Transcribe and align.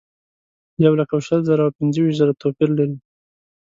یولک 0.83 1.11
شل 1.27 1.41
زره 1.49 1.61
او 1.65 1.75
پنځه 1.77 1.99
ویشت 2.01 2.19
زره 2.21 2.33
توپیر 2.41 2.69
لري. 2.77 2.95